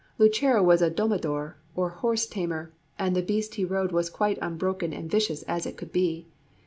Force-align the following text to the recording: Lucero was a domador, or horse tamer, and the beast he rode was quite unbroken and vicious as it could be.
Lucero 0.17 0.63
was 0.63 0.81
a 0.81 0.89
domador, 0.89 1.57
or 1.75 1.89
horse 1.89 2.25
tamer, 2.25 2.71
and 2.97 3.15
the 3.15 3.21
beast 3.21 3.53
he 3.53 3.63
rode 3.63 3.91
was 3.91 4.09
quite 4.09 4.39
unbroken 4.41 4.93
and 4.93 5.11
vicious 5.11 5.43
as 5.43 5.67
it 5.67 5.77
could 5.77 5.91
be. 5.91 6.25